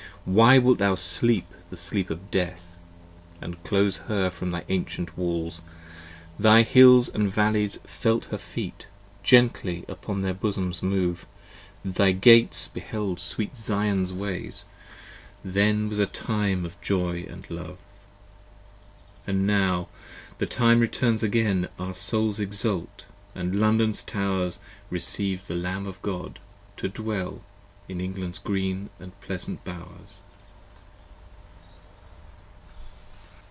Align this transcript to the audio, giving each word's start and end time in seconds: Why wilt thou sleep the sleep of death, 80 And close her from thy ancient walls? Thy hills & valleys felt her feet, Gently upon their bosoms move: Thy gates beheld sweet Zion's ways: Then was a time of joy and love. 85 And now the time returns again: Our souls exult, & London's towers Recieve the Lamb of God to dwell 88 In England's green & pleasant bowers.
Why 0.23 0.59
wilt 0.59 0.77
thou 0.77 0.93
sleep 0.93 1.47
the 1.71 1.75
sleep 1.75 2.11
of 2.11 2.29
death, 2.29 2.77
80 3.39 3.45
And 3.45 3.63
close 3.63 3.97
her 4.01 4.29
from 4.29 4.51
thy 4.51 4.63
ancient 4.69 5.17
walls? 5.17 5.63
Thy 6.37 6.61
hills 6.61 7.09
& 7.13 7.15
valleys 7.15 7.79
felt 7.87 8.25
her 8.25 8.37
feet, 8.37 8.85
Gently 9.23 9.83
upon 9.87 10.21
their 10.21 10.35
bosoms 10.35 10.83
move: 10.83 11.25
Thy 11.83 12.11
gates 12.11 12.67
beheld 12.67 13.19
sweet 13.19 13.57
Zion's 13.57 14.13
ways: 14.13 14.63
Then 15.43 15.89
was 15.89 15.97
a 15.97 16.05
time 16.05 16.65
of 16.65 16.79
joy 16.81 17.25
and 17.27 17.49
love. 17.49 17.79
85 19.23 19.23
And 19.25 19.47
now 19.47 19.87
the 20.37 20.45
time 20.45 20.81
returns 20.81 21.23
again: 21.23 21.67
Our 21.79 21.95
souls 21.95 22.39
exult, 22.39 23.07
& 23.19 23.35
London's 23.35 24.03
towers 24.03 24.59
Recieve 24.91 25.47
the 25.47 25.55
Lamb 25.55 25.87
of 25.87 25.99
God 26.03 26.37
to 26.77 26.87
dwell 26.87 27.41
88 27.89 27.95
In 27.95 27.99
England's 27.99 28.39
green 28.39 28.89
& 29.05 29.21
pleasant 29.21 29.65
bowers. 29.65 30.21